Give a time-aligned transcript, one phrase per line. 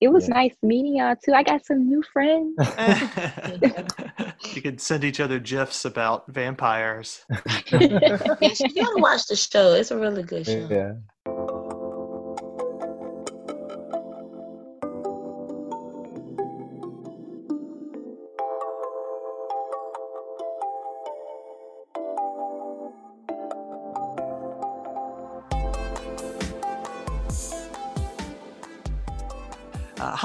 [0.00, 0.34] it was yeah.
[0.34, 1.32] nice meeting y'all too.
[1.32, 2.56] I got some new friends.
[4.54, 7.24] you could send each other gifs about vampires.
[7.72, 9.72] you gotta watch the show.
[9.74, 10.68] It's a really good show.
[10.70, 10.94] Yeah.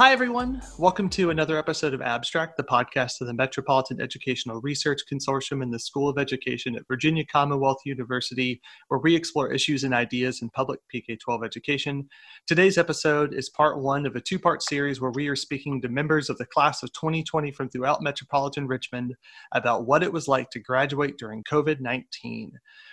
[0.00, 0.62] Hi, everyone.
[0.78, 5.70] Welcome to another episode of Abstract, the podcast of the Metropolitan Educational Research Consortium in
[5.70, 10.48] the School of Education at Virginia Commonwealth University, where we explore issues and ideas in
[10.48, 12.08] public PK 12 education.
[12.46, 15.90] Today's episode is part one of a two part series where we are speaking to
[15.90, 19.14] members of the class of 2020 from throughout metropolitan Richmond
[19.52, 22.52] about what it was like to graduate during COVID 19.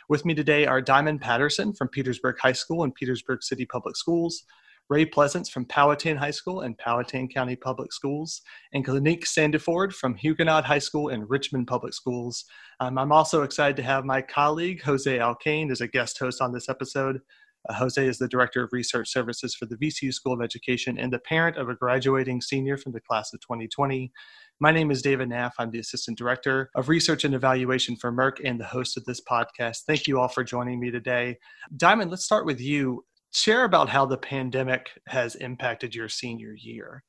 [0.09, 4.44] With me today are Diamond Patterson from Petersburg High School and Petersburg City Public Schools.
[4.89, 8.41] Ray Pleasance from Powhatan High School and Powhatan County Public Schools,
[8.73, 12.45] and Clinique Sandiford from Huguenot High School and Richmond Public Schools.
[12.79, 16.53] Um, I'm also excited to have my colleague, Jose Alcain, as a guest host on
[16.53, 17.19] this episode.
[17.67, 21.11] Uh, Jose is the Director of Research Services for the VCU School of Education and
[21.11, 24.11] the parent of a graduating senior from the class of 2020.
[24.59, 25.51] My name is David Naff.
[25.59, 29.22] I'm the Assistant Director of Research and Evaluation for MERC and the host of this
[29.22, 29.83] podcast.
[29.85, 31.38] Thank you all for joining me today.
[31.75, 33.03] Diamond, let's start with you
[33.38, 37.03] share about how the pandemic has impacted your senior year.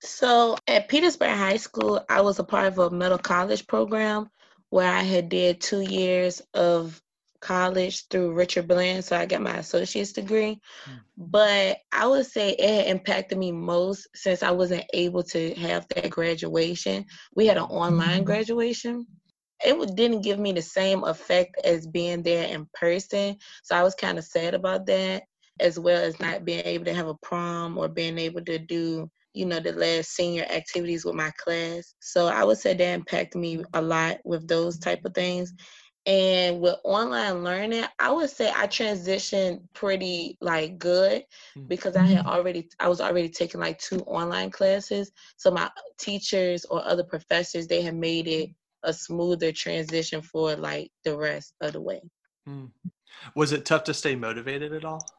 [0.00, 4.30] So at Petersburg High School, I was a part of a middle college program
[4.70, 7.00] where I had did two years of
[7.40, 10.60] college through Richard Bland, so I got my associate's degree.
[10.86, 11.00] Mm.
[11.16, 15.86] But I would say it had impacted me most since I wasn't able to have
[15.88, 17.04] that graduation.
[17.34, 18.24] We had an online mm-hmm.
[18.24, 19.06] graduation.
[19.64, 23.94] It didn't give me the same effect as being there in person, so I was
[23.94, 25.24] kind of sad about that
[25.60, 29.10] as well as not being able to have a prom or being able to do
[29.38, 31.94] you know the last senior activities with my class.
[32.00, 35.52] So i would say that impacted me a lot with those type of things.
[36.06, 41.24] And with online learning i would say i transitioned pretty like good
[41.56, 41.68] mm.
[41.68, 45.12] because i had already i was already taking like two online classes.
[45.36, 48.50] So my teachers or other professors they had made it
[48.82, 52.00] a smoother transition for like the rest of the way.
[52.48, 52.70] Mm.
[53.34, 55.17] was it tough to stay motivated at all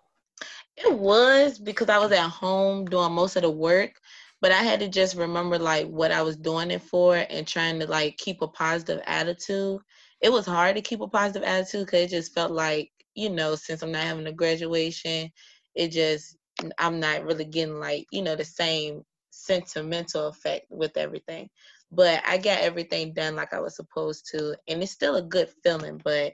[0.78, 4.00] it was because I was at home doing most of the work,
[4.42, 7.80] but I had to just remember like what I was doing it for and trying
[7.80, 9.82] to like keep a positive attitude.
[10.22, 13.56] It was hard to keep a positive attitude because it just felt like, you know,
[13.56, 15.32] since I'm not having a graduation,
[15.76, 16.38] it just
[16.78, 21.50] I'm not really getting like, you know, the same sentimental effect with everything.
[21.92, 25.50] But I got everything done like I was supposed to, and it's still a good
[25.64, 26.34] feeling, but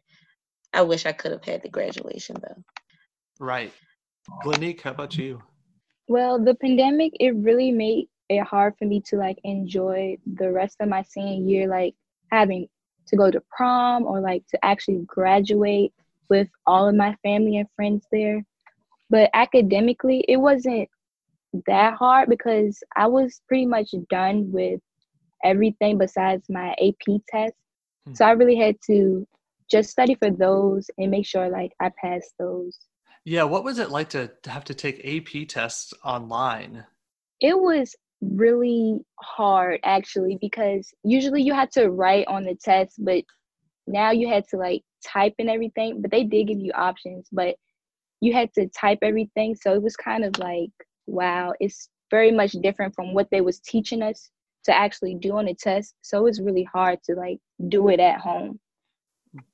[0.73, 2.63] I wish I could have had the graduation though.
[3.39, 3.73] Right.
[4.41, 5.41] Clinique, how about you?
[6.07, 10.77] Well, the pandemic it really made it hard for me to like enjoy the rest
[10.79, 11.95] of my senior year, like
[12.31, 12.67] having
[13.07, 15.93] to go to prom or like to actually graduate
[16.29, 18.43] with all of my family and friends there.
[19.09, 20.89] But academically, it wasn't
[21.67, 24.81] that hard because I was pretty much done with
[25.43, 27.53] everything besides my AP test.
[28.07, 28.13] Hmm.
[28.13, 29.27] So I really had to
[29.69, 32.77] just study for those and make sure like I passed those.
[33.25, 36.85] Yeah, what was it like to, to have to take AP tests online?
[37.41, 43.23] It was really hard actually because usually you had to write on the test, but
[43.87, 46.01] now you had to like type and everything.
[46.01, 47.55] But they did give you options, but
[48.21, 49.55] you had to type everything.
[49.55, 50.71] So it was kind of like,
[51.07, 54.29] wow, it's very much different from what they was teaching us
[54.65, 55.95] to actually do on the test.
[56.03, 58.59] So it was really hard to like do it at home.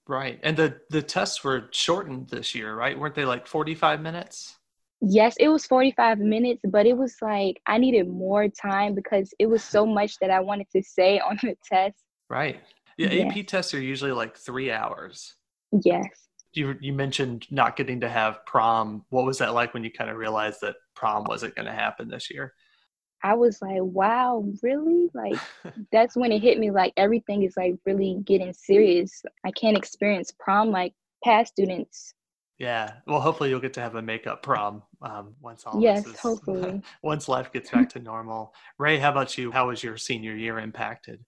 [0.08, 0.40] Right.
[0.44, 2.98] And the the tests were shortened this year, right?
[2.98, 4.58] Weren't they like 45 minutes?
[5.02, 9.48] Yes, it was 45 minutes, but it was like I needed more time because it
[9.48, 11.98] was so much that I wanted to say on the test.
[12.30, 12.60] Right.
[12.98, 13.38] Yeah, yes.
[13.38, 15.36] AP tests are usually like 3 hours.
[15.84, 16.08] Yes.
[16.54, 19.06] You you mentioned not getting to have prom.
[19.10, 22.10] What was that like when you kind of realized that prom wasn't going to happen
[22.10, 22.54] this year?
[23.24, 25.10] I was like, wow, really?
[25.14, 25.40] Like,
[25.92, 29.24] that's when it hit me like everything is like really getting serious.
[29.46, 32.14] I can't experience prom like past students.
[32.58, 32.94] Yeah.
[33.08, 36.20] Well, hopefully you'll get to have a makeup prom um, once all yes, this is,
[36.20, 36.82] hopefully.
[37.04, 38.54] once life gets back to normal.
[38.78, 39.52] Ray, how about you?
[39.52, 41.26] How was your senior year impacted?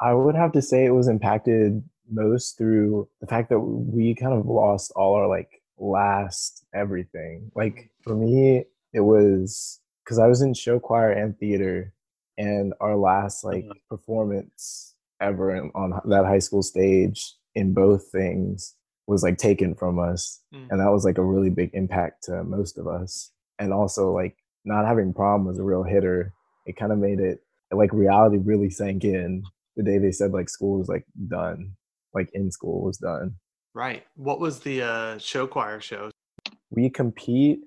[0.00, 4.32] I would have to say it was impacted most through the fact that we kind
[4.32, 7.50] of lost all our like last everything.
[7.54, 8.64] Like for me,
[8.94, 11.92] it was because I was in show choir and theater,
[12.38, 13.74] and our last like uh-huh.
[13.88, 18.74] performance ever on that high school stage in both things
[19.06, 20.66] was like taken from us, mm.
[20.70, 23.30] and that was like a really big impact to most of us.
[23.58, 26.32] And also like not having prom was a real hitter.
[26.66, 27.40] It kind of made it
[27.72, 29.42] like reality really sank in
[29.76, 31.72] the day they said like school was like done,
[32.14, 33.36] like in school was done.
[33.74, 34.04] Right.
[34.16, 36.10] What was the uh, show choir show?
[36.70, 37.60] We compete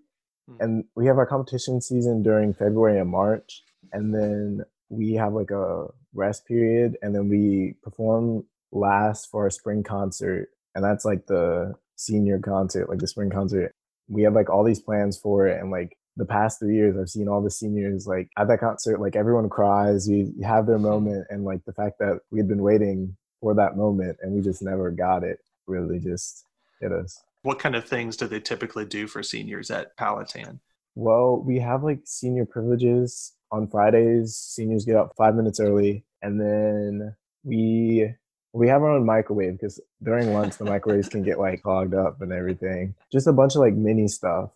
[0.48, 0.56] Hmm.
[0.60, 5.52] and we have our competition season during February and March, and then we have like
[5.52, 11.28] a rest period, and then we perform last for our spring concert, and that's like
[11.28, 13.74] the senior concert, like the spring concert.
[14.08, 17.10] We have like all these plans for it, and like the past three years, I've
[17.10, 21.28] seen all the seniors like at that concert, like everyone cries, you have their moment,
[21.30, 24.62] and like the fact that we had been waiting for that moment and we just
[24.62, 26.46] never got it really just
[26.82, 27.22] hit us.
[27.46, 30.62] What kind of things do they typically do for seniors at Powhatan?
[30.96, 34.36] Well, we have like senior privileges on Fridays.
[34.36, 38.12] Seniors get up five minutes early, and then we
[38.52, 42.20] we have our own microwave because during lunch the microwaves can get like clogged up
[42.20, 42.96] and everything.
[43.12, 44.50] Just a bunch of like mini stuff.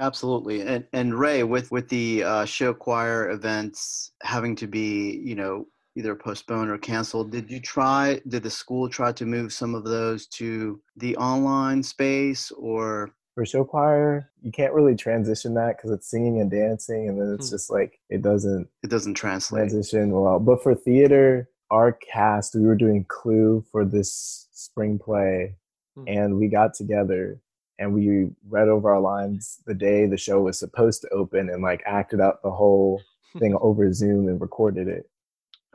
[0.00, 5.36] Absolutely, and and Ray, with with the uh, show choir events having to be, you
[5.36, 8.20] know, either postponed or canceled, did you try?
[8.28, 13.44] Did the school try to move some of those to the online space, or For
[13.44, 17.48] show choir, you can't really transition that because it's singing and dancing, and then it's
[17.50, 17.54] Hmm.
[17.54, 19.68] just like it doesn't it doesn't translate?
[19.70, 20.38] transition well.
[20.38, 25.56] But for theater, our cast, we were doing Clue for this spring play,
[25.96, 26.04] Hmm.
[26.08, 27.40] and we got together
[27.80, 31.60] and we read over our lines the day the show was supposed to open and
[31.60, 33.00] like acted out the whole
[33.40, 35.10] thing over Zoom and recorded it.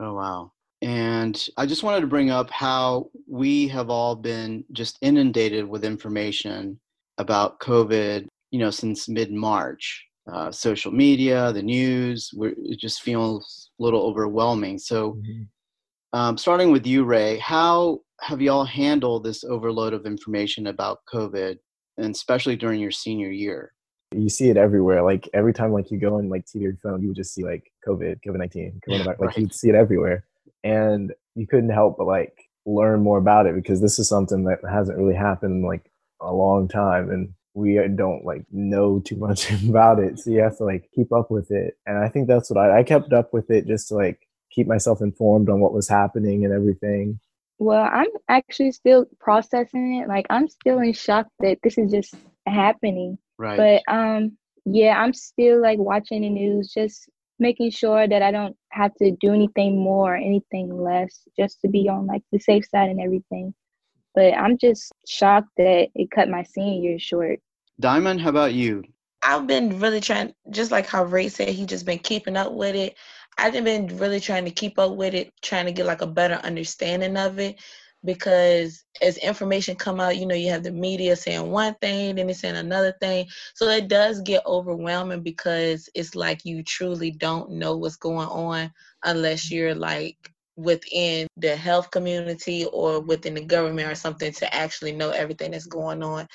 [0.00, 0.52] Oh, wow.
[0.82, 5.84] And I just wanted to bring up how we have all been just inundated with
[5.84, 6.80] information
[7.18, 10.06] about COVID, you know, since mid March.
[10.32, 14.78] Uh, social media, the news, we're, it just feels a little overwhelming.
[14.78, 15.18] So,
[16.12, 21.00] um, starting with you, Ray, how have you all handled this overload of information about
[21.12, 21.56] COVID,
[21.98, 23.72] and especially during your senior year?
[24.12, 25.02] You see it everywhere.
[25.02, 27.44] Like every time like you go on like TV or phone, you would just see
[27.44, 29.06] like COVID, COVID nineteen, coronavirus.
[29.06, 29.38] Like Right.
[29.38, 30.24] you'd see it everywhere.
[30.64, 32.36] And you couldn't help but like
[32.66, 35.90] learn more about it because this is something that hasn't really happened in like
[36.20, 40.18] a long time and we don't like know too much about it.
[40.18, 41.74] So you have to like keep up with it.
[41.86, 44.20] And I think that's what I, I kept up with it just to like
[44.50, 47.20] keep myself informed on what was happening and everything.
[47.58, 50.08] Well, I'm actually still processing it.
[50.08, 52.14] Like I'm still in shock that this is just
[52.50, 53.18] happening.
[53.38, 53.56] Right.
[53.86, 57.08] But um yeah, I'm still like watching the news, just
[57.38, 61.88] making sure that I don't have to do anything more, anything less, just to be
[61.88, 63.54] on like the safe side and everything.
[64.14, 67.40] But I'm just shocked that it cut my senior year short.
[67.80, 68.84] Diamond, how about you?
[69.22, 72.74] I've been really trying, just like how Ray said, he just been keeping up with
[72.74, 72.96] it.
[73.38, 76.34] I've been really trying to keep up with it, trying to get like a better
[76.34, 77.60] understanding of it.
[78.04, 82.26] Because as information come out, you know, you have the media saying one thing, then
[82.26, 83.26] they're saying another thing.
[83.54, 88.72] So it does get overwhelming because it's like you truly don't know what's going on
[89.04, 89.54] unless mm-hmm.
[89.56, 90.16] you're like
[90.56, 95.66] within the health community or within the government or something to actually know everything that's
[95.66, 96.28] going on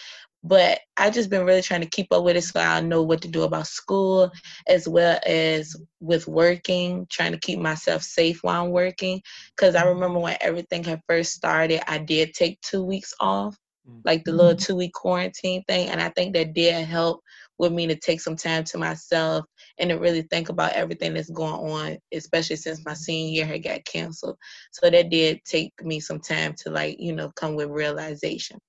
[0.46, 3.20] but I just been really trying to keep up with it so I know what
[3.24, 4.32] to do about school
[4.68, 9.24] as well as with working, trying to keep myself safe while I'm working.
[9.56, 9.90] Because I mm-hmm.
[9.90, 13.58] remember when everything had first started, I did take two weeks off,
[14.04, 14.64] like the little mm-hmm.
[14.64, 15.90] two week quarantine thing.
[15.90, 17.22] And I think that did help
[17.58, 19.46] with me to take some time to myself
[19.80, 23.64] and to really think about everything that's going on, especially since my senior year had
[23.64, 24.38] got canceled.
[24.74, 28.60] So that did take me some time to like, you know, come with realization.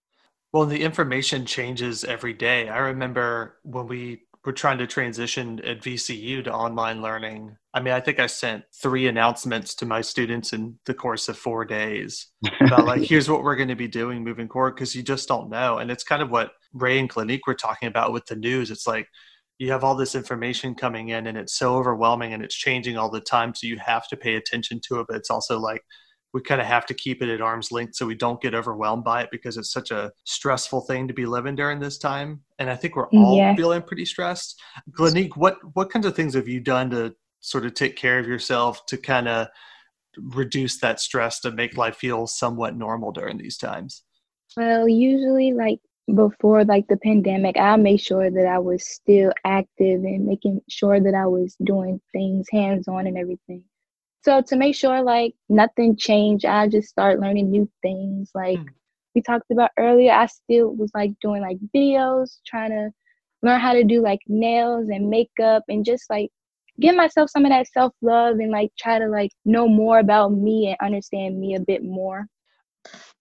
[0.52, 2.68] Well, the information changes every day.
[2.68, 7.56] I remember when we were trying to transition at VCU to online learning.
[7.74, 11.36] I mean, I think I sent three announcements to my students in the course of
[11.36, 12.28] four days
[12.60, 15.50] about like, here's what we're going to be doing moving forward because you just don't
[15.50, 15.78] know.
[15.78, 18.70] And it's kind of what Ray and Clinique were talking about with the news.
[18.70, 19.08] It's like
[19.58, 23.10] you have all this information coming in and it's so overwhelming and it's changing all
[23.10, 23.52] the time.
[23.52, 25.06] So you have to pay attention to it.
[25.08, 25.82] But it's also like
[26.32, 29.04] we kind of have to keep it at arm's length so we don't get overwhelmed
[29.04, 32.42] by it because it's such a stressful thing to be living during this time.
[32.58, 33.54] And I think we're all Yeah.
[33.54, 34.60] feeling pretty stressed.
[34.90, 38.26] Glenique, what what kinds of things have you done to sort of take care of
[38.26, 39.48] yourself to kind of
[40.18, 44.02] reduce that stress to make life feel somewhat normal during these times?
[44.56, 45.80] Well, usually like
[46.14, 51.00] before like the pandemic, I made sure that I was still active and making sure
[51.00, 53.64] that I was doing things hands on and everything.
[54.22, 58.30] So to make sure like nothing changed, I just started learning new things.
[58.34, 58.74] Like Hmm.
[59.14, 62.90] we talked about earlier, I still was like doing like videos, trying to
[63.42, 66.30] learn how to do like nails and makeup and just like
[66.80, 70.32] give myself some of that self love and like try to like know more about
[70.32, 72.26] me and understand me a bit more.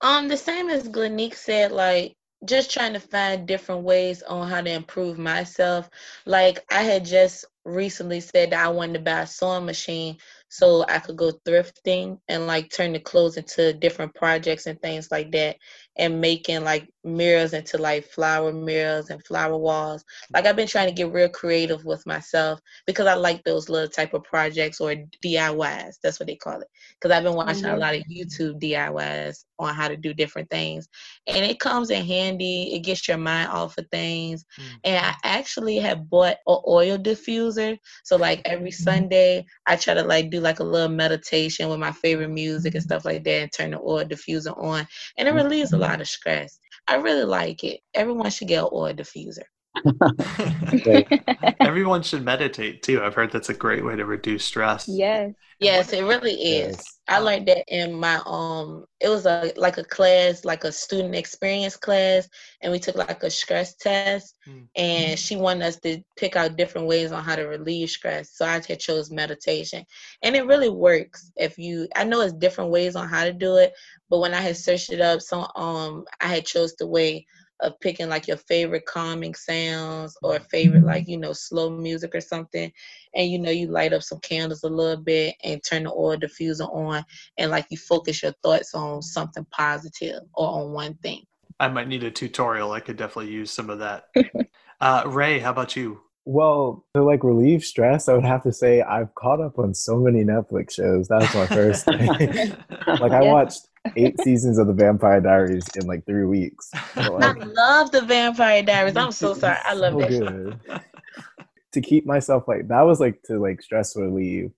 [0.01, 4.61] Um, the same as Glenique said, like just trying to find different ways on how
[4.61, 5.89] to improve myself.
[6.25, 10.17] Like I had just recently said that I wanted to buy a sewing machine
[10.49, 15.09] so I could go thrifting and like turn the clothes into different projects and things
[15.11, 15.57] like that
[15.97, 20.03] and making like mirrors into like flower mirrors and flower walls.
[20.33, 23.87] Like I've been trying to get real creative with myself because I like those little
[23.87, 25.95] type of projects or DIYs.
[26.01, 26.67] That's what they call it.
[26.99, 27.75] Because I've been watching mm-hmm.
[27.75, 30.87] a lot of YouTube DIYs on how to do different things.
[31.27, 32.73] And it comes in handy.
[32.73, 34.43] It gets your mind off of things.
[34.59, 34.75] Mm-hmm.
[34.85, 37.77] And I actually have bought an oil diffuser.
[38.03, 38.83] So like every mm-hmm.
[38.83, 42.83] Sunday I try to like do like a little meditation with my favorite music and
[42.83, 44.87] stuff like that and turn the oil diffuser on.
[45.17, 45.43] And it mm-hmm.
[45.43, 46.59] relieves a lot of stress.
[46.87, 47.81] I really like it.
[47.93, 49.43] Everyone should get an oil diffuser.
[51.59, 53.03] Everyone should meditate too.
[53.03, 54.87] I've heard that's a great way to reduce stress.
[54.87, 55.33] Yes.
[55.59, 56.75] Yes, it really is.
[56.75, 56.99] Yes.
[57.07, 61.15] I learned that in my um it was a like a class, like a student
[61.15, 62.27] experience class,
[62.61, 64.67] and we took like a stress test mm.
[64.75, 68.35] and she wanted us to pick out different ways on how to relieve stress.
[68.35, 69.85] So I had chose meditation.
[70.23, 73.55] And it really works if you I know it's different ways on how to do
[73.57, 73.73] it,
[74.09, 77.25] but when I had searched it up, so um I had chose the way
[77.61, 80.87] of picking like your favorite calming sounds or favorite mm-hmm.
[80.87, 82.71] like you know slow music or something
[83.13, 86.17] and you know you light up some candles a little bit and turn the oil
[86.17, 87.03] diffuser on
[87.37, 91.21] and like you focus your thoughts on something positive or on one thing
[91.59, 94.09] i might need a tutorial i could definitely use some of that
[94.81, 98.81] uh, ray how about you well, to like relieve stress, I would have to say
[98.81, 101.07] I've caught up on so many Netflix shows.
[101.07, 102.07] That was my first thing.
[102.87, 106.71] like I watched eight seasons of the Vampire Diaries in like three weeks.
[106.95, 108.95] So, like, I love the Vampire Diaries.
[108.95, 109.57] I'm so sorry.
[109.65, 110.09] I love so that.
[110.09, 110.59] Good.
[111.73, 114.51] to keep myself like that was like to like stress relieve,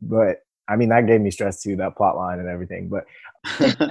[0.00, 1.76] but I mean that gave me stress too.
[1.76, 3.04] That plot line and everything, but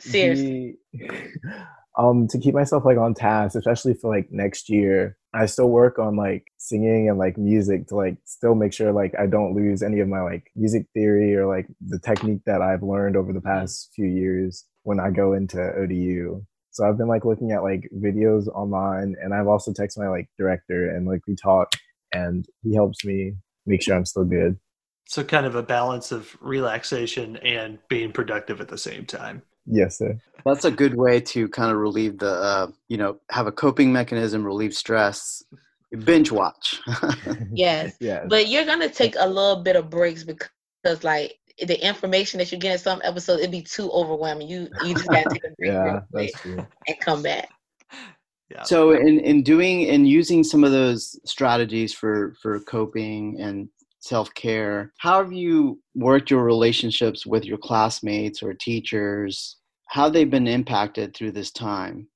[0.00, 0.76] seriously.
[0.92, 1.32] The,
[1.98, 5.16] um to keep myself like on task especially for like next year.
[5.34, 9.12] I still work on like singing and like music to like still make sure like
[9.18, 12.84] i don't lose any of my like music theory or like the technique that i've
[12.84, 17.24] learned over the past few years when i go into odu so i've been like
[17.24, 21.34] looking at like videos online and i've also texted my like director and like we
[21.34, 21.72] talk
[22.14, 23.34] and he helps me
[23.66, 24.56] make sure i'm still good.
[25.08, 29.98] So kind of a balance of relaxation and being productive at the same time Yes,
[29.98, 30.18] sir.
[30.44, 33.92] That's a good way to kind of relieve the, uh, you know, have a coping
[33.92, 35.42] mechanism, relieve stress.
[36.04, 36.80] Binge watch.
[37.52, 37.96] yes.
[38.00, 38.26] yes.
[38.28, 42.58] But you're gonna take a little bit of breaks because, like, the information that you
[42.58, 44.48] get in some episodes, it'd be too overwhelming.
[44.48, 46.66] You you just gotta take a break yeah, that's true.
[46.88, 47.48] and come back.
[48.50, 48.62] Yeah.
[48.62, 53.68] So in in doing and using some of those strategies for for coping and
[54.02, 54.92] self care.
[54.98, 59.56] How have you worked your relationships with your classmates or teachers?
[59.86, 62.08] How they've been impacted through this time?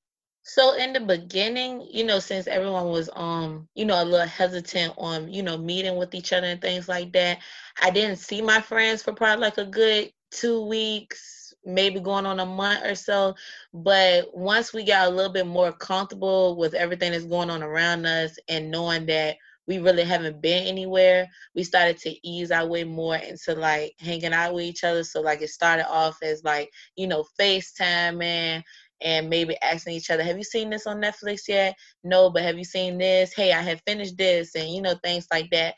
[0.43, 4.93] So in the beginning, you know, since everyone was um, you know, a little hesitant
[4.97, 7.39] on, you know, meeting with each other and things like that,
[7.81, 12.39] I didn't see my friends for probably like a good two weeks, maybe going on
[12.39, 13.35] a month or so.
[13.73, 18.05] But once we got a little bit more comfortable with everything that's going on around
[18.05, 19.37] us and knowing that
[19.67, 24.33] we really haven't been anywhere, we started to ease our way more into like hanging
[24.33, 25.03] out with each other.
[25.03, 28.63] So like it started off as like, you know, FaceTime
[29.01, 31.75] and maybe asking each other, have you seen this on Netflix yet?
[32.03, 33.33] No, but have you seen this?
[33.33, 35.75] Hey, I have finished this and you know, things like that.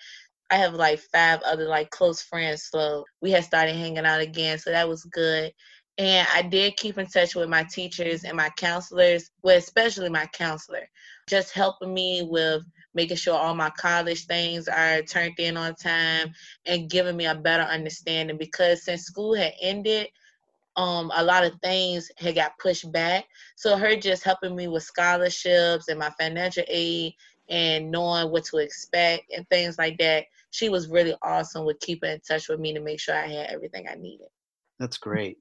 [0.51, 4.57] I have like five other like close friends, so we had started hanging out again.
[4.57, 5.51] So that was good.
[5.99, 10.27] And I did keep in touch with my teachers and my counselors, well, especially my
[10.27, 10.87] counselor,
[11.27, 16.33] just helping me with making sure all my college things are turned in on time
[16.65, 18.37] and giving me a better understanding.
[18.37, 20.07] Because since school had ended
[20.75, 23.25] um, a lot of things had got pushed back.
[23.57, 27.13] So her just helping me with scholarships and my financial aid
[27.49, 32.11] and knowing what to expect and things like that she was really awesome with keeping
[32.11, 34.27] in touch with me to make sure i had everything i needed.
[34.79, 35.37] That's great.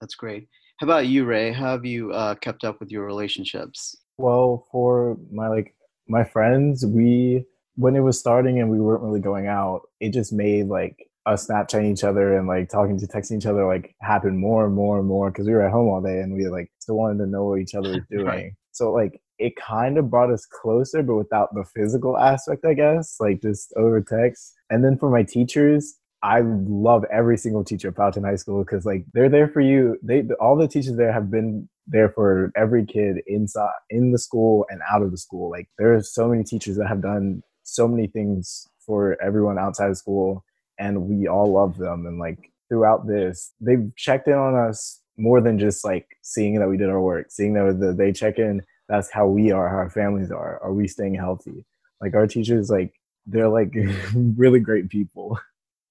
[0.00, 0.48] That's great.
[0.78, 1.52] How about you ray?
[1.52, 3.96] How have you uh, kept up with your relationships?
[4.18, 5.74] Well for my like
[6.08, 7.44] my friends, we
[7.76, 11.46] when it was starting and we weren't really going out, it just made like us
[11.46, 14.98] Snapchatting each other and like talking to texting each other like happen more and more
[14.98, 17.26] and more because we were at home all day and we like still wanted to
[17.26, 18.26] know what each other was doing.
[18.26, 18.52] right.
[18.72, 23.16] So like it kind of brought us closer, but without the physical aspect, I guess,
[23.20, 24.54] like just over text.
[24.70, 28.84] And then for my teachers, I love every single teacher at Powhatan High School because
[28.84, 29.96] like they're there for you.
[30.02, 34.66] They all the teachers there have been there for every kid inside in the school
[34.68, 35.50] and out of the school.
[35.50, 39.90] Like there are so many teachers that have done so many things for everyone outside
[39.90, 40.44] of school,
[40.78, 42.06] and we all love them.
[42.06, 46.68] And like throughout this, they've checked in on us more than just like seeing that
[46.68, 48.62] we did our work, seeing that they check in.
[48.88, 50.58] That's how we are, how our families are.
[50.62, 51.64] Are we staying healthy?
[52.00, 52.94] Like our teachers, like
[53.26, 53.74] they're like
[54.14, 55.38] really great people.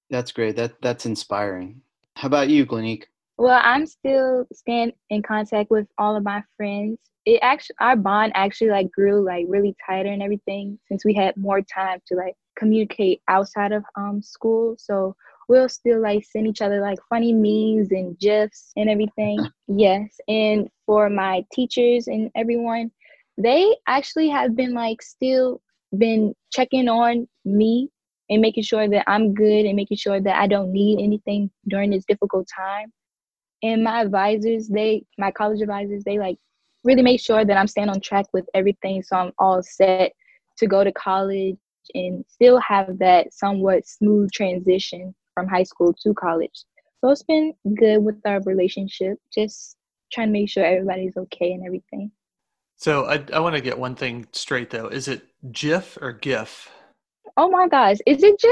[0.10, 0.56] That's great.
[0.56, 1.82] That that's inspiring.
[2.16, 3.04] How about you, Glenique?
[3.38, 6.98] Well, I'm still staying in contact with all of my friends.
[7.26, 11.36] It actually our bond actually like grew like really tighter and everything since we had
[11.38, 14.76] more time to like communicate outside of um school.
[14.80, 15.16] So
[15.50, 19.40] we'll still like send each other like funny memes and gifs and everything.
[19.68, 20.18] yes.
[20.28, 22.92] And for my teachers and everyone,
[23.38, 25.62] they actually have been like still
[25.98, 27.90] been checking on me
[28.30, 31.92] and making sure that I'm good and making sure that I don't need anything during
[31.92, 32.92] this difficult time.
[33.64, 36.38] And my advisors, they my college advisors, they like
[36.84, 40.14] really make sure that I'm staying on track with everything so I'm all set
[40.58, 41.58] to go to college
[41.94, 46.66] and still have that somewhat smooth transition from high school to college.
[47.02, 49.78] So it's been good with our relationship, just
[50.12, 52.12] trying to make sure everybody's okay and everything.
[52.78, 54.88] So I, I want to get one thing straight though.
[54.88, 56.70] Is it GIF or GIF?
[57.36, 58.52] Oh my gosh, is it GIF?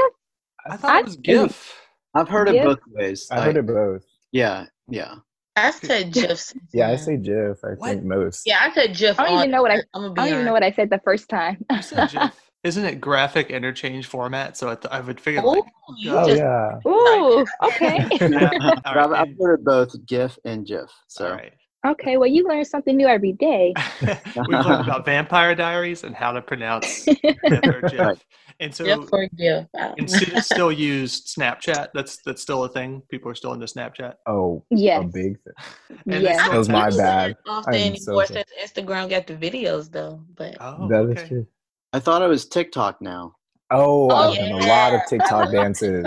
[0.68, 1.80] I thought it was GIF.
[2.14, 2.56] I've heard GIF?
[2.56, 3.28] it both ways.
[3.30, 4.04] i've heard it both.
[4.32, 5.16] Yeah, yeah.
[5.56, 6.52] I said GIF.
[6.72, 7.58] Yeah, I say GIF.
[7.64, 7.88] I What?
[7.90, 8.42] think most.
[8.46, 9.18] Yeah, I said GIF.
[9.18, 10.72] I don't even know what I- I'm gonna be I don't even know what I
[10.72, 11.64] said the first time.
[11.70, 12.50] You said GIF.
[12.64, 14.56] Isn't it graphic interchange format?
[14.56, 16.90] So I, th- I would figure Oh, like Oh just oh, yeah.
[16.90, 18.04] Ooh, okay.
[18.28, 18.50] Yeah,
[18.84, 20.90] I've, right, I've heard both GIF and GIF.
[21.06, 21.52] So all right.
[21.86, 23.74] Okay, well, you learn something new every day.
[24.02, 28.18] We've learned about Vampire Diaries and how to pronounce GIF or GIF.
[28.60, 29.66] And so GIF or GIF.
[29.74, 29.94] Wow.
[29.98, 31.88] and still use Snapchat.
[31.94, 33.02] That's that's still a thing.
[33.10, 34.14] People are still into Snapchat.
[34.26, 35.52] Oh, yeah, a big thing.
[36.10, 36.38] And Yeah.
[36.38, 36.98] still That was my text.
[36.98, 37.36] bad.
[37.46, 38.44] Often I'm anymore so sorry.
[38.58, 41.28] since Instagram got the videos though, but Oh, That is okay.
[41.28, 41.46] true.
[41.92, 43.34] I thought it was TikTok now.
[43.70, 45.00] Oh, Oh, I've done a lot of.
[45.08, 46.06] TikTok dances.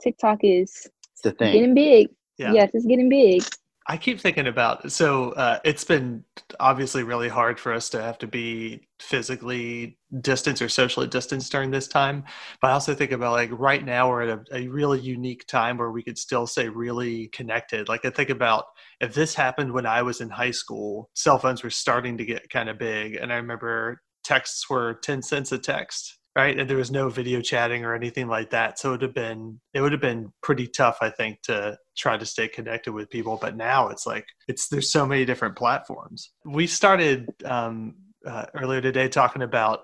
[0.00, 0.86] TikTok is
[1.22, 1.52] the thing.
[1.52, 2.08] getting big.
[2.38, 2.52] Yeah.
[2.52, 3.42] Yes, it's getting big.
[3.88, 6.24] I keep thinking about so uh, it's been
[6.58, 11.70] obviously really hard for us to have to be physically distanced or socially distanced during
[11.70, 12.24] this time.
[12.60, 15.78] But I also think about like right now we're at a, a really unique time
[15.78, 17.88] where we could still say really connected.
[17.88, 18.64] Like I think about
[19.00, 22.50] if this happened when I was in high school, cell phones were starting to get
[22.50, 26.58] kind of big, and I remember texts were ten cents a text right?
[26.58, 28.78] And there was no video chatting or anything like that.
[28.78, 32.16] So it would have been it would have been pretty tough i think to try
[32.18, 33.38] to stay connected with people.
[33.40, 36.30] But now it's like it's there's so many different platforms.
[36.44, 37.94] We started um,
[38.24, 39.80] uh, earlier today talking about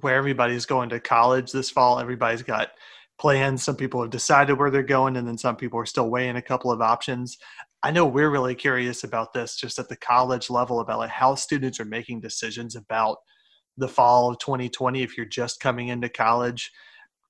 [0.00, 1.98] where everybody's going to college this fall.
[1.98, 2.70] Everybody's got
[3.18, 3.62] plans.
[3.62, 6.42] Some people have decided where they're going and then some people are still weighing a
[6.42, 7.36] couple of options.
[7.82, 11.34] I know we're really curious about this just at the college level about like how
[11.34, 13.18] students are making decisions about
[13.80, 16.70] the fall of 2020 if you're just coming into college.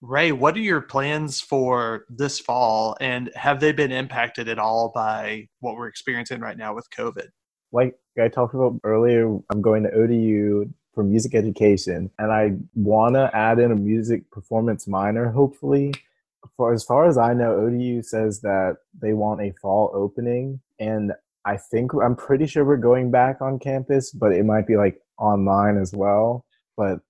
[0.02, 4.90] Ray, what are your plans for this fall and have they been impacted at all
[4.94, 7.28] by what we're experiencing right now with COVID?
[7.72, 13.14] Like I talked about earlier, I'm going to ODU for music education, and I want
[13.14, 15.94] to add in a music performance minor, hopefully.
[16.56, 21.12] For as far as I know, ODU says that they want a fall opening, and
[21.46, 25.00] I think I'm pretty sure we're going back on campus, but it might be like
[25.18, 26.44] online as well.
[26.76, 27.00] But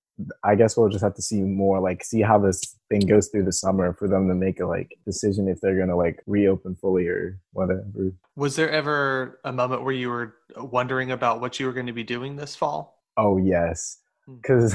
[0.45, 3.45] I guess we'll just have to see more, like see how this thing goes through
[3.45, 7.07] the summer for them to make a like decision if they're gonna like reopen fully
[7.07, 7.83] or whatever.
[8.37, 11.93] Was there ever a moment where you were wondering about what you were going to
[11.93, 13.03] be doing this fall?
[13.17, 14.37] Oh yes, Hmm.
[14.37, 14.75] because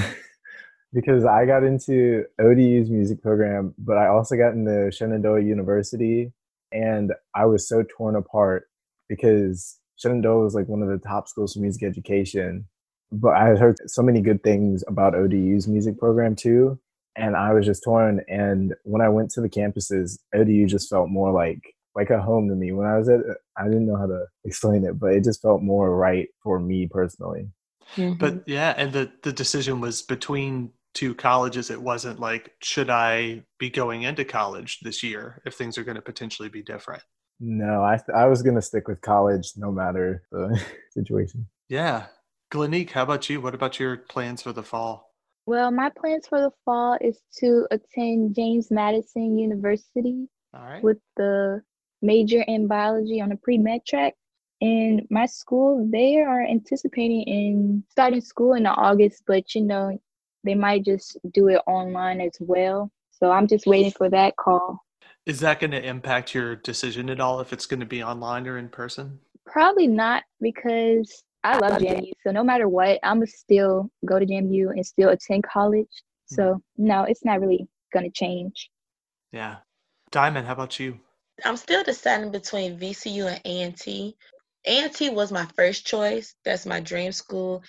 [0.93, 6.31] because I got into ODU's music program, but I also got into Shenandoah University,
[6.71, 8.67] and I was so torn apart
[9.07, 12.65] because Shenandoah was like one of the top schools for music education,
[13.11, 16.79] but I had heard so many good things about ODU's music program too,
[17.15, 18.21] and I was just torn.
[18.27, 21.61] And when I went to the campuses, ODU just felt more like
[21.95, 22.73] like a home to me.
[22.73, 23.21] When I was at,
[23.57, 26.87] I didn't know how to explain it, but it just felt more right for me
[26.87, 27.47] personally.
[27.95, 28.19] Mhm.
[28.19, 31.69] But yeah, and the the decision was between two colleges.
[31.69, 35.95] It wasn't like should I be going into college this year if things are going
[35.95, 37.03] to potentially be different.
[37.39, 41.47] No, I I was gonna stick with college no matter the situation.
[41.69, 42.07] Yeah.
[42.51, 43.41] Glenique, how about you?
[43.41, 45.11] What about your plans for the fall?
[45.45, 50.83] Well, my plans for the fall is to attend James Madison University All right.
[50.83, 51.61] with the
[52.01, 54.13] major in biology on a pre-med track.
[54.61, 59.99] And my school, they are anticipating in starting school in August, but you know,
[60.43, 62.91] they might just do it online as well.
[63.11, 64.79] So I'm just waiting for that call.
[65.25, 68.47] Is that going to impact your decision at all if it's going to be online
[68.47, 69.19] or in person?
[69.45, 72.11] Probably not because I love JMU.
[72.23, 75.87] So no matter what, I'm gonna still go to JMU and still attend college.
[76.29, 76.35] Hmm.
[76.35, 78.71] So no, it's not really gonna change.
[79.31, 79.57] Yeah.
[80.09, 80.99] Diamond, how about you?
[81.43, 84.15] I'm still deciding between VCU and A&T.
[84.65, 86.33] A&T was my first choice.
[86.43, 87.61] That's my dream school.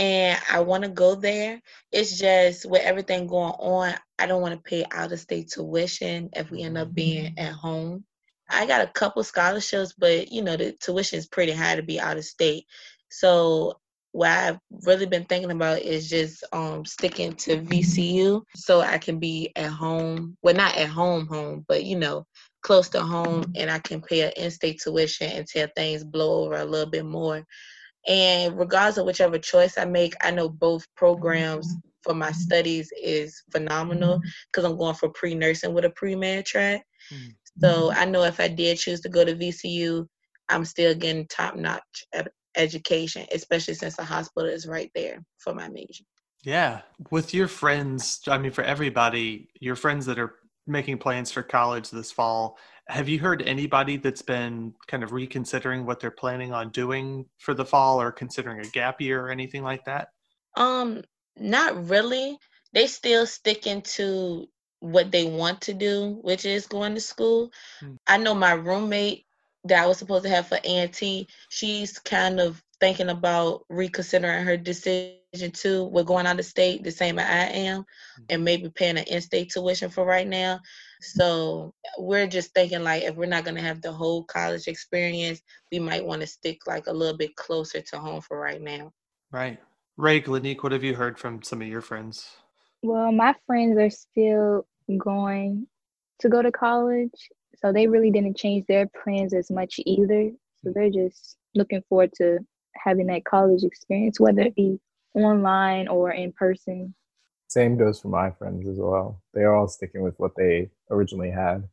[0.00, 1.60] And I want to go there.
[1.92, 6.30] It's just with everything going on, I don't want to pay out of state tuition
[6.32, 8.04] if we end up being at home.
[8.48, 12.00] I got a couple scholarships, but you know the tuition is pretty high to be
[12.00, 12.64] out of state.
[13.10, 13.78] So
[14.12, 19.18] what I've really been thinking about is just um sticking to VCU so I can
[19.18, 20.34] be at home.
[20.42, 22.26] Well, not at home, home, but you know,
[22.62, 26.64] close to home, and I can pay an in-state tuition until things blow over a
[26.64, 27.44] little bit more.
[28.06, 33.42] And regardless of whichever choice I make, I know both programs for my studies is
[33.52, 36.82] phenomenal because I'm going for pre-nursing with a pre-med track.
[37.12, 37.30] Mm-hmm.
[37.60, 40.06] So I know if I did choose to go to VCU,
[40.48, 42.06] I'm still getting top-notch
[42.56, 46.04] education, especially since the hospital is right there for my major.
[46.42, 46.80] Yeah.
[47.10, 50.36] With your friends, I mean, for everybody, your friends that are
[50.66, 52.56] making plans for college this fall,
[52.88, 57.54] have you heard anybody that's been kind of reconsidering what they're planning on doing for
[57.54, 60.08] the fall or considering a gap year or anything like that?
[60.56, 61.02] Um,
[61.36, 62.38] not really.
[62.72, 64.46] They still sticking to
[64.80, 67.50] what they want to do, which is going to school.
[67.80, 67.94] Hmm.
[68.06, 69.26] I know my roommate
[69.64, 74.56] that I was supposed to have for A&T, she's kind of thinking about reconsidering her
[74.56, 75.84] decision too.
[75.84, 78.22] We're going out of state the same as I am, mm-hmm.
[78.30, 80.60] and maybe paying an in-state tuition for right now.
[81.00, 85.40] So we're just thinking like if we're not gonna have the whole college experience,
[85.72, 88.92] we might want to stick like a little bit closer to home for right now.
[89.30, 89.58] Right.
[89.96, 92.28] Ray Glenique, what have you heard from some of your friends?
[92.82, 94.66] Well, my friends are still
[94.98, 95.66] going
[96.20, 97.10] to go to college
[97.60, 100.30] so they really didn't change their plans as much either.
[100.62, 102.38] So they're just looking forward to
[102.74, 104.80] having that college experience, whether it be
[105.14, 106.94] online or in person.
[107.48, 109.20] Same goes for my friends as well.
[109.34, 111.68] They are all sticking with what they originally had.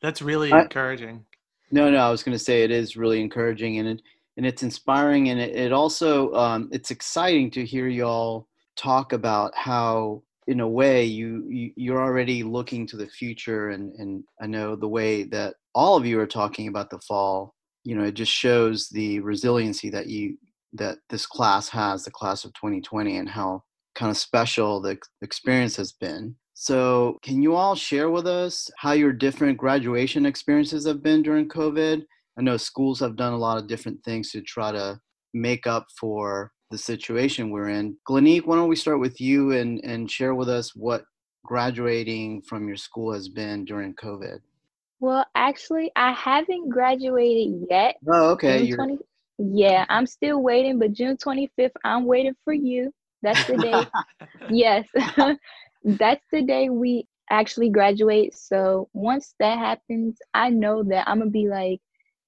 [0.00, 1.24] That's really I, encouraging.
[1.70, 4.02] No, no, I was going to say it is really encouraging and it
[4.36, 8.46] and it's inspiring and it, it also um, it's exciting to hear y'all
[8.76, 13.94] talk about how in a way you, you you're already looking to the future and
[13.94, 17.96] and i know the way that all of you are talking about the fall you
[17.96, 20.36] know it just shows the resiliency that you
[20.72, 23.62] that this class has the class of 2020 and how
[23.94, 28.92] kind of special the experience has been so can you all share with us how
[28.92, 32.02] your different graduation experiences have been during covid
[32.38, 34.98] i know schools have done a lot of different things to try to
[35.32, 37.96] make up for the situation we're in.
[38.08, 41.04] Glenique, why don't we start with you and, and share with us what
[41.44, 44.38] graduating from your school has been during COVID?
[44.98, 47.96] Well, actually, I haven't graduated yet.
[48.10, 48.72] Oh, okay.
[48.72, 48.98] 20,
[49.38, 52.92] yeah, I'm still waiting, but June 25th, I'm waiting for you.
[53.22, 54.26] That's the day.
[54.50, 54.88] yes,
[55.84, 58.34] that's the day we actually graduate.
[58.34, 61.80] So once that happens, I know that I'm going to be like,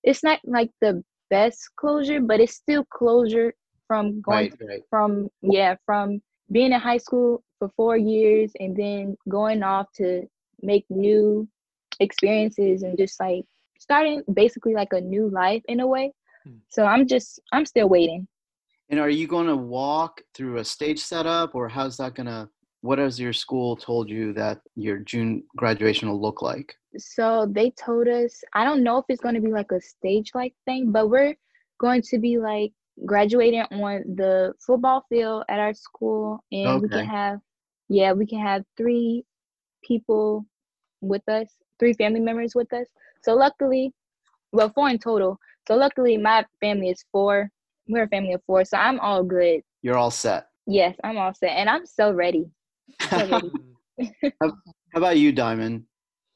[0.02, 3.54] it's not like the best closure, but it's still closure
[3.86, 4.82] from going right, right.
[4.90, 6.20] from yeah from
[6.52, 10.22] being in high school for four years and then going off to
[10.62, 11.48] make new
[12.00, 13.44] experiences and just like
[13.80, 16.12] starting basically like a new life in a way.
[16.48, 16.56] Hmm.
[16.68, 18.26] so i'm just i'm still waiting.
[18.90, 22.48] And are you going to walk through a stage setup or how's that going to
[22.80, 26.74] what has your school told you that your june graduation will look like?
[26.96, 30.30] So they told us i don't know if it's going to be like a stage
[30.34, 31.34] like thing but we're
[31.78, 32.72] going to be like
[33.04, 36.82] graduating on the football field at our school and okay.
[36.82, 37.38] we can have
[37.88, 39.24] yeah we can have three
[39.84, 40.46] people
[41.00, 42.86] with us three family members with us.
[43.22, 43.92] So luckily
[44.52, 47.50] well four in total so luckily my family is four
[47.88, 51.34] we're a family of four so i'm all good you're all set yes i'm all
[51.34, 52.50] set and i'm so ready,
[53.10, 53.18] so
[53.98, 54.12] ready.
[54.40, 54.48] how,
[54.92, 55.84] how about you diamond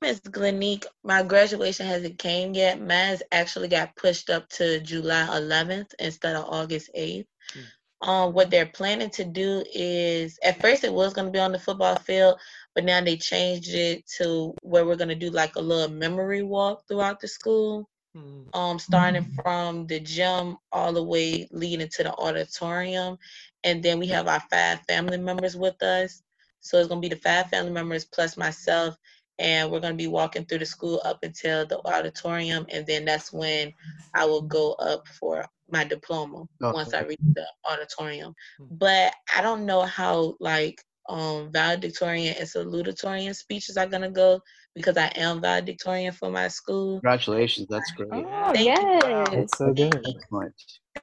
[0.03, 2.81] Miss Glenique, my graduation hasn't came yet.
[2.81, 7.25] Mine's actually got pushed up to July 11th instead of August 8th.
[7.55, 8.09] Mm.
[8.09, 11.53] Um, what they're planning to do is, at first it was going to be on
[11.53, 12.37] the football field,
[12.75, 16.42] but now they changed it to where we're going to do like a little memory
[16.42, 17.88] walk throughout the school.
[18.16, 18.55] Mm.
[18.55, 19.42] Um, starting mm.
[19.42, 23.18] from the gym all the way leading to the auditorium,
[23.64, 26.22] and then we have our five family members with us.
[26.61, 28.96] So it's gonna be the five family members plus myself,
[29.38, 33.05] and we're going to be walking through the school up until the auditorium and then
[33.05, 33.72] that's when
[34.14, 36.72] i will go up for my diploma okay.
[36.75, 38.35] once i reach the auditorium
[38.72, 44.41] but i don't know how like um valedictorian and salutatorian speeches are going to go
[44.75, 49.03] because i am valedictorian for my school congratulations that's great oh, Thank yes.
[49.31, 49.37] You.
[49.37, 50.05] that's so good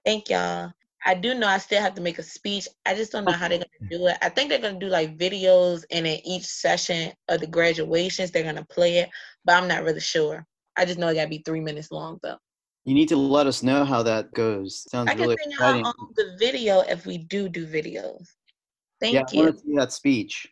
[0.06, 0.72] Thank y'all.
[1.06, 2.68] I do know I still have to make a speech.
[2.86, 4.18] I just don't know how they're gonna do it.
[4.22, 8.44] I think they're gonna do like videos, and in each session of the graduations, they're
[8.44, 9.10] gonna play it.
[9.46, 10.46] But I'm not really sure.
[10.76, 12.38] I just know it gotta be three minutes long though.
[12.86, 14.86] You need to let us know how that goes.
[14.90, 15.84] Sounds I can really send exciting.
[15.86, 18.28] y'all the video if we do do videos.
[19.00, 19.44] Thank yeah, I you.
[19.44, 20.48] want to see that speech.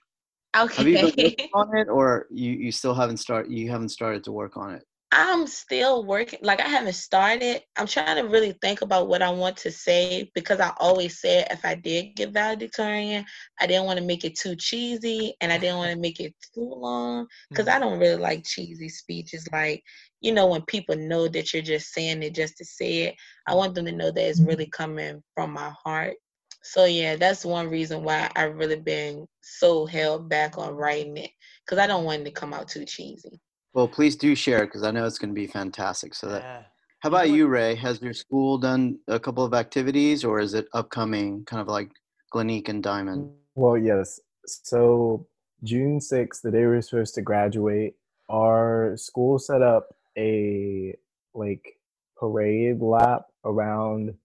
[0.55, 0.75] Okay.
[0.75, 3.49] Have you been on it, or you, you still haven't start?
[3.49, 4.83] You haven't started to work on it.
[5.11, 6.39] I'm still working.
[6.41, 7.61] Like I haven't started.
[7.77, 11.47] I'm trying to really think about what I want to say because I always said
[11.49, 13.23] if I did get valedictorian,
[13.59, 16.35] I didn't want to make it too cheesy and I didn't want to make it
[16.53, 17.75] too long because hmm.
[17.75, 19.47] I don't really like cheesy speeches.
[19.51, 19.81] Like
[20.19, 23.15] you know when people know that you're just saying it just to say it.
[23.47, 26.15] I want them to know that it's really coming from my heart.
[26.63, 31.31] So yeah, that's one reason why I've really been so held back on writing it
[31.65, 33.39] because I don't want it to come out too cheesy.
[33.73, 36.13] Well, please do share because I know it's going to be fantastic.
[36.13, 36.41] So that.
[36.41, 36.61] Yeah.
[37.01, 37.75] How about you, Ray?
[37.75, 41.91] Has your school done a couple of activities, or is it upcoming, kind of like
[42.33, 43.29] Glenique and Diamond?
[43.53, 44.19] Well, yes.
[44.47, 45.27] So
[45.63, 47.95] June 6th, the day we were supposed to graduate,
[48.29, 50.95] our school set up a
[51.35, 51.77] like
[52.17, 54.15] parade lap around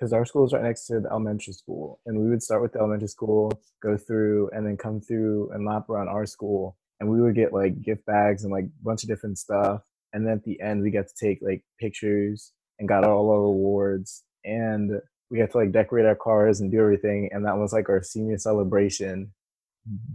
[0.00, 2.72] because our school is right next to the elementary school, and we would start with
[2.72, 7.10] the elementary school, go through, and then come through and lap around our school, and
[7.10, 9.82] we would get like gift bags and like a bunch of different stuff,
[10.14, 13.44] and then at the end we got to take like pictures and got all our
[13.44, 14.92] awards, and
[15.30, 18.02] we had to like decorate our cars and do everything, and that was like our
[18.02, 19.30] senior celebration.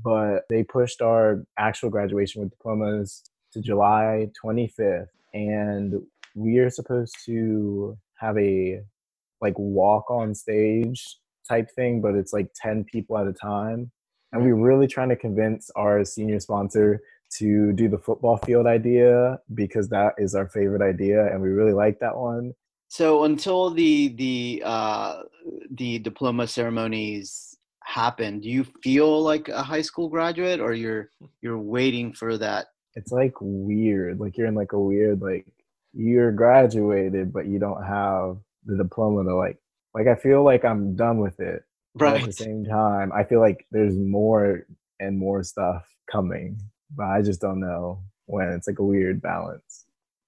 [0.04, 5.94] But they pushed our actual graduation with diplomas to July 25th, and
[6.34, 8.82] we are supposed to have a
[9.42, 11.18] like walk on stage
[11.48, 13.92] type thing, but it's like 10 people at a time.
[14.32, 17.02] And we're really trying to convince our senior sponsor
[17.38, 21.74] to do the football field idea because that is our favorite idea and we really
[21.74, 22.54] like that one.
[22.88, 25.24] So until the the uh,
[25.72, 31.10] the diploma ceremonies happen, do you feel like a high school graduate, or you're
[31.42, 32.68] you're waiting for that?
[32.94, 34.20] It's like weird.
[34.20, 35.46] Like you're in like a weird like
[35.96, 39.58] you're graduated but you don't have the diploma to like
[39.94, 41.64] like I feel like I'm done with it.
[41.98, 44.68] But at the same time, I feel like there's more
[45.00, 46.60] and more stuff coming,
[46.94, 48.50] but I just don't know when.
[48.50, 49.86] It's like a weird balance.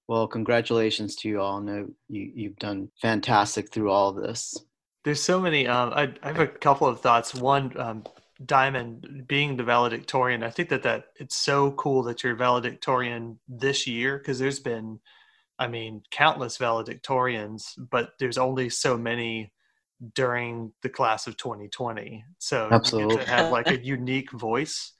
[0.08, 1.58] Well, congratulations to you all.
[1.58, 4.56] I know you you've done fantastic through all of this.
[5.04, 5.66] There's so many.
[5.66, 7.34] Um, I, I have a couple of thoughts.
[7.34, 8.04] One, um,
[8.44, 10.42] Diamond being the valedictorian.
[10.42, 15.00] I think that that it's so cool that you're valedictorian this year because there's been,
[15.58, 19.52] I mean, countless valedictorians, but there's only so many
[20.14, 22.24] during the class of 2020.
[22.38, 23.16] So you get Absolutely.
[23.16, 24.92] to have like a unique voice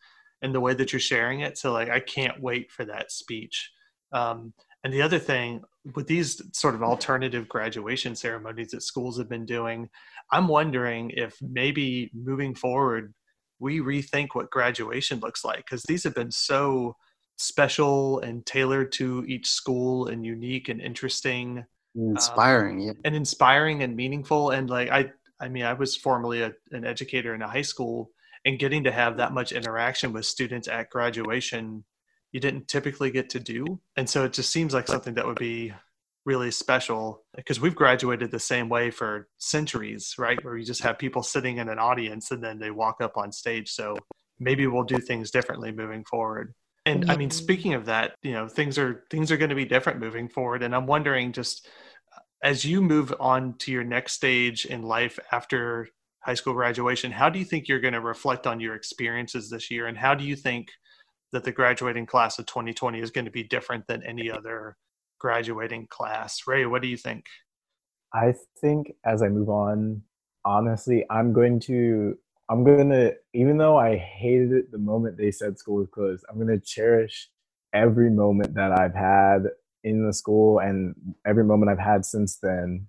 [0.43, 1.59] in the way that you're sharing it.
[1.59, 3.71] So like I can't wait for that speech.
[4.13, 4.53] Um,
[4.85, 5.63] and the other thing
[5.95, 9.89] with these sort of alternative graduation ceremonies that schools have been doing,
[10.31, 13.15] I'm wondering if maybe moving forward,
[13.59, 16.97] we rethink what graduation looks like because these have been so
[17.39, 21.65] special and tailored to each school and unique and interesting
[21.99, 22.93] um, Inspiring, yeah.
[23.05, 24.51] and inspiring and meaningful.
[24.51, 28.11] And like i i mean i was formerly a, an educator in a high school
[28.45, 31.85] and getting to have that much interaction with students at graduation
[32.33, 33.81] you didn't typically get to do.
[33.97, 35.73] And so it just seems like something that would be
[36.25, 40.43] really special because we've graduated the same way for centuries right?
[40.45, 43.33] Where you just have people sitting in an audience and then they walk up on
[43.33, 43.71] stage.
[43.71, 43.97] So
[44.39, 46.55] maybe we'll do things differently moving forward
[46.89, 47.19] and i mm-hmm.
[47.21, 50.29] mean speaking of that you know things are things are going to be different moving
[50.29, 51.69] forward and i'm wondering just
[52.17, 55.89] uh, as you move on to your next stage in life after
[56.29, 59.71] high school graduation, how do you think you're going to reflect on your experiences this
[59.71, 59.87] year?
[59.87, 60.69] And how do you think
[61.33, 64.77] that the graduating class of 2020 is going to be different than any other
[65.19, 66.43] graduating class?
[66.47, 67.25] Ray, what do you think?
[68.13, 70.03] I think as I move on,
[70.45, 72.19] honestly, I'm going to
[72.51, 76.39] I'm gonna even though I hated it the moment they said school was closed, I'm
[76.39, 77.29] gonna cherish
[77.75, 79.45] every moment that I've had
[79.85, 80.95] in the school and
[81.27, 82.89] every moment I've had since then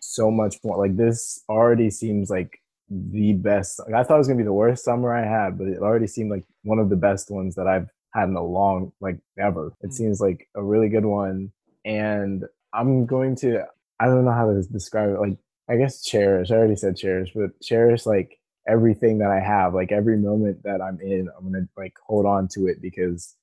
[0.00, 0.78] so much more.
[0.78, 2.58] Like this already seems like
[2.90, 3.80] the best.
[3.80, 6.06] Like, I thought it was gonna be the worst summer I had, but it already
[6.06, 9.72] seemed like one of the best ones that I've had in a long like ever.
[9.82, 9.94] It Mm.
[9.94, 11.52] seems like a really good one,
[11.84, 13.66] and I'm going to.
[14.00, 15.20] I don't know how to describe it.
[15.20, 15.38] Like
[15.70, 16.50] I guess cherish.
[16.50, 20.80] I already said cherish, but cherish like everything that I have, like every moment that
[20.80, 21.28] I'm in.
[21.36, 23.34] I'm gonna like hold on to it because,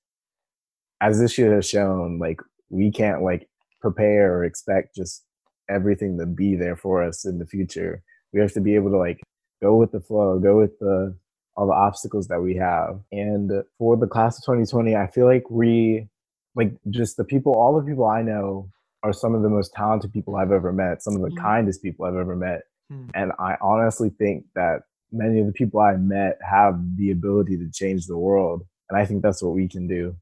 [1.01, 3.47] as this year has shown, like we can't like
[3.81, 5.23] prepare or expect just
[5.69, 8.01] everything to be there for us in the future.
[8.33, 9.21] We have to be able to like
[9.61, 11.15] go with the flow, go with the
[11.55, 12.99] all the obstacles that we have.
[13.11, 16.07] And for the class of 2020, I feel like we
[16.55, 18.69] like just the people, all the people I know
[19.03, 21.37] are some of the most talented people I've ever met, some of the Mhm.
[21.37, 22.63] kindest people I've ever met.
[22.89, 23.07] Hmm.
[23.13, 27.69] And I honestly think that many of the people I met have the ability to
[27.71, 28.63] change the world.
[28.89, 30.15] And I think that's what we can do.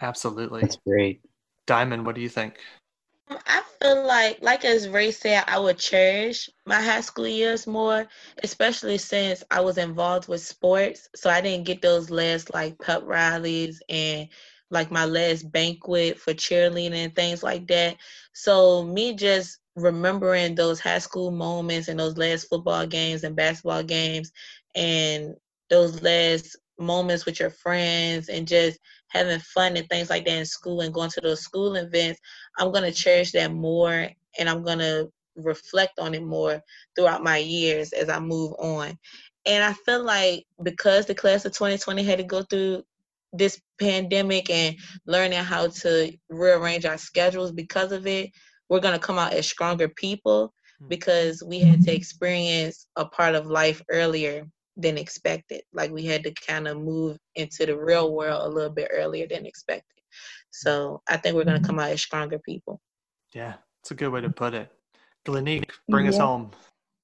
[0.00, 0.62] Absolutely.
[0.62, 1.22] That's great.
[1.66, 2.58] Diamond, what do you think?
[3.28, 8.06] I feel like, like as Ray said, I would cherish my high school years more,
[8.42, 11.08] especially since I was involved with sports.
[11.14, 14.28] So I didn't get those last like pep rallies and
[14.70, 17.96] like my last banquet for cheerleading and things like that.
[18.32, 23.82] So me just remembering those high school moments and those last football games and basketball
[23.82, 24.32] games
[24.74, 25.34] and
[25.68, 30.46] those last moments with your friends and just having fun and things like that in
[30.46, 32.20] school and going to those school events,
[32.58, 36.60] I'm going to cherish that more and I'm going to reflect on it more
[36.96, 38.98] throughout my years as I move on.
[39.46, 42.82] And I feel like because the class of 2020 had to go through
[43.32, 48.30] this pandemic and learning how to rearrange our schedules because of it,
[48.70, 50.88] we're going to come out as stronger people hmm.
[50.88, 55.62] because we had to experience a part of life earlier than expected.
[55.74, 59.26] Like we had to kind of move into the real world a little bit earlier
[59.28, 59.84] than expected.
[60.50, 62.80] So I think we're going to come out as stronger people.
[63.34, 64.70] Yeah, it's a good way to put it.
[65.26, 66.12] Glenique, bring yeah.
[66.12, 66.50] us home.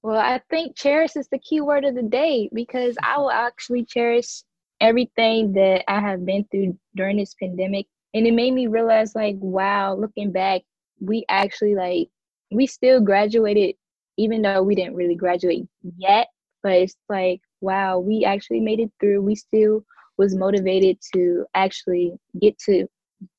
[0.03, 3.85] Well, I think cherish is the key word of the day because I will actually
[3.85, 4.43] cherish
[4.79, 7.87] everything that I have been through during this pandemic.
[8.13, 10.61] And it made me realize, like, wow, looking back,
[10.99, 12.09] we actually, like,
[12.51, 13.75] we still graduated,
[14.17, 16.27] even though we didn't really graduate yet.
[16.63, 19.21] But it's like, wow, we actually made it through.
[19.21, 19.83] We still
[20.17, 22.87] was motivated to actually get to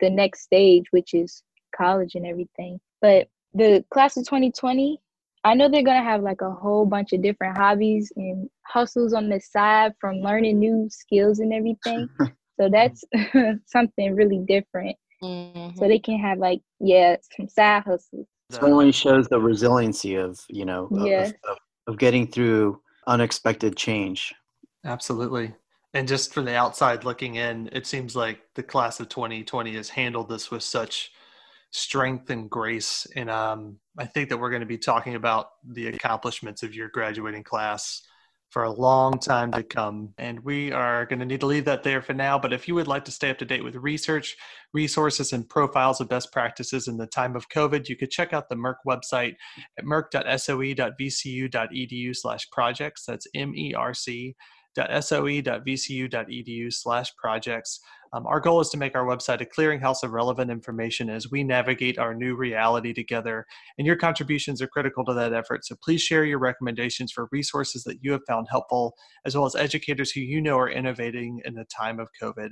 [0.00, 1.42] the next stage, which is
[1.74, 2.80] college and everything.
[3.00, 5.00] But the class of 2020,
[5.44, 9.28] I know they're gonna have like a whole bunch of different hobbies and hustles on
[9.28, 12.08] the side from learning new skills and everything.
[12.60, 13.04] so that's
[13.66, 14.96] something really different.
[15.22, 15.78] Mm-hmm.
[15.78, 18.26] So they can have like yeah some side hustles.
[18.50, 21.31] It only shows the resiliency of you know of, yeah.
[21.48, 24.35] of, of getting through unexpected change.
[24.85, 25.54] Absolutely.
[25.94, 29.88] And just from the outside looking in, it seems like the class of 2020 has
[29.88, 31.12] handled this with such
[31.70, 33.07] strength and grace.
[33.16, 36.88] And um, I think that we're going to be talking about the accomplishments of your
[36.88, 38.02] graduating class
[38.50, 40.14] for a long time to come.
[40.18, 42.38] And we are going to need to leave that there for now.
[42.38, 44.37] But if you would like to stay up to date with research,
[44.72, 48.48] resources, and profiles of best practices in the time of COVID, you could check out
[48.48, 49.34] the MERC website
[49.78, 53.04] at merc.soe.vcu.edu slash projects.
[53.06, 54.34] That's M-E-R-C
[55.00, 57.80] soe.vcu.edu slash projects.
[58.12, 61.44] Um, our goal is to make our website a clearinghouse of relevant information as we
[61.44, 65.64] navigate our new reality together, and your contributions are critical to that effort.
[65.64, 68.94] So please share your recommendations for resources that you have found helpful,
[69.24, 72.50] as well as educators who you know are innovating in the time of COVID.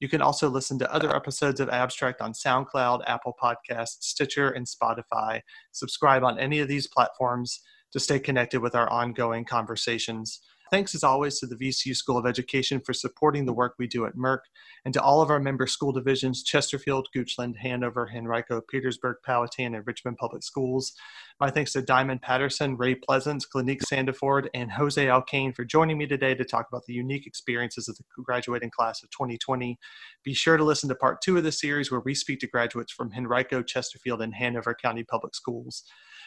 [0.00, 4.66] You can also listen to other episodes of Abstract on SoundCloud, Apple Podcasts, Stitcher, and
[4.66, 5.40] Spotify.
[5.72, 7.60] Subscribe on any of these platforms
[7.92, 10.40] to stay connected with our ongoing conversations.
[10.68, 14.04] Thanks as always to the VCU School of Education for supporting the work we do
[14.04, 14.40] at MERC
[14.84, 19.86] and to all of our member school divisions Chesterfield, Goochland, Hanover, Henrico, Petersburg, Powhatan, and
[19.86, 20.92] Richmond Public Schools.
[21.38, 26.06] My thanks to Diamond Patterson, Ray Pleasance, Glenique Sandiford, and Jose Alcane for joining me
[26.06, 29.78] today to talk about the unique experiences of the graduating class of 2020.
[30.24, 32.92] Be sure to listen to part two of the series where we speak to graduates
[32.92, 35.84] from Henrico, Chesterfield, and Hanover County Public Schools.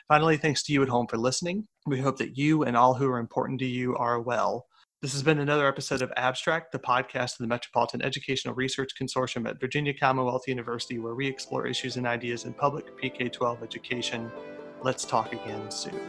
[0.08, 1.68] Finally, thanks to you at home for listening.
[1.86, 4.68] We hope that you and all who are important to you are well.
[5.02, 9.50] This has been another episode of Abstract, the podcast of the Metropolitan Educational Research Consortium
[9.50, 14.32] at Virginia Commonwealth University, where we explore issues and ideas in public PK 12 education.
[14.84, 16.00] Let's talk again soon.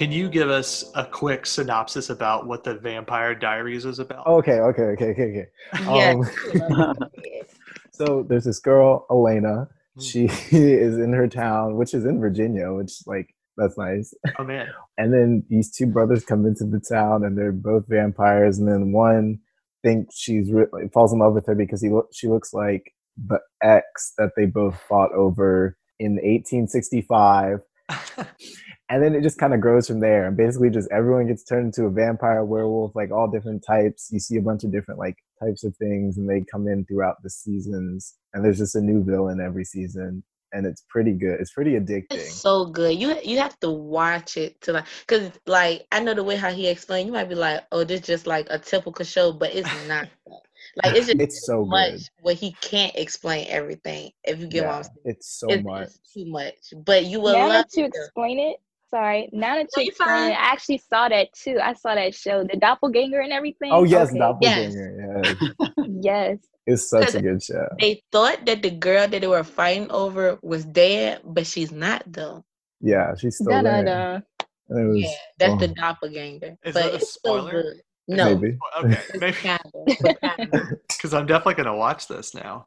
[0.00, 4.26] Can you give us a quick synopsis about what the Vampire Diaries is about?
[4.26, 5.86] Okay, okay, okay, okay, okay.
[6.10, 6.24] Um,
[7.92, 9.68] so there's this girl, Elena.
[9.96, 10.00] Hmm.
[10.00, 14.14] She is in her town, which is in Virginia, which like that's nice.
[14.38, 14.68] Oh man!
[14.96, 18.58] and then these two brothers come into the town, and they're both vampires.
[18.58, 19.40] And then one
[19.82, 23.40] thinks she's re- falls in love with her because he lo- she looks like the
[23.62, 27.58] ex that they both fought over in 1865.
[28.90, 30.26] And then it just kind of grows from there.
[30.26, 34.10] And basically just everyone gets turned into a vampire werewolf like all different types.
[34.10, 37.22] You see a bunch of different like types of things and they come in throughout
[37.22, 38.16] the seasons.
[38.34, 41.38] And there's just a new villain every season and it's pretty good.
[41.38, 42.06] It's pretty addicting.
[42.10, 43.00] it's so good.
[43.00, 46.50] You you have to watch it to like because like i know the way how
[46.50, 49.68] he explained you might be like oh this just like a typical show but it's
[49.86, 50.08] not
[50.82, 52.08] like it's just it's so much good.
[52.22, 54.96] where he can't explain everything if you get yeah, what i'm saying.
[55.04, 55.82] It's so it's, much.
[55.82, 56.84] it's too much.
[56.84, 58.56] But you will yeah, love to explain it
[58.90, 59.28] Sorry.
[59.32, 60.32] Now that No, you you're fine.
[60.32, 61.58] I actually saw that too.
[61.62, 63.72] I saw that show, The Doppelganger and everything.
[63.72, 64.18] Oh yes, Okay.
[64.18, 64.94] Doppelganger.
[64.98, 65.46] Yeah,
[66.02, 66.38] Yes.
[66.66, 67.66] it's such a good show.
[67.80, 72.02] They thought that the girl that they were fighting over was dead, but she's not
[72.06, 72.44] though.
[72.80, 73.84] Yeah, she's still Da, da, there.
[73.84, 74.20] da.
[74.70, 76.56] And was, Yeah, that's the oh, doppelganger.
[76.64, 77.76] Is but that a it's still spoiler?
[78.08, 78.58] No, maybe.
[78.80, 79.60] Okay, maybe kinda,
[80.00, 80.68] but kinda.
[80.88, 82.66] because I'm definitely gonna watch this now.